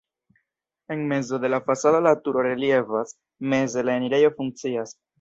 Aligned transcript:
En 0.89 1.07
mezo 1.07 1.37
de 1.37 1.47
la 1.47 1.61
fasado 1.61 2.01
la 2.07 2.15
turo 2.23 2.41
reliefas, 2.41 3.15
meze 3.37 3.89
la 3.89 3.97
enirejo 4.01 4.35
funkcias. 4.43 4.97